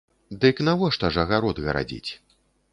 Дык 0.45 0.61
навошта 0.69 1.13
ж 1.17 1.23
агарод 1.27 1.63
гарадзіць? 1.69 2.11